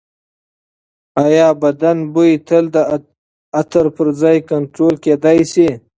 ایا 1.25 1.47
بدن 1.61 1.97
بوی 2.13 2.31
تل 2.47 2.65
د 2.75 2.77
عطر 3.59 3.85
پرځای 3.97 4.37
کنټرول 4.49 4.95
کېدی 5.03 5.39
شي؟ 5.51 5.69